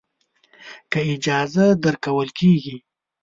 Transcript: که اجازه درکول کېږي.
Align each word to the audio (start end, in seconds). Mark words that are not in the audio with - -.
که 0.91 0.99
اجازه 1.13 1.65
درکول 1.83 2.29
کېږي. 2.39 2.77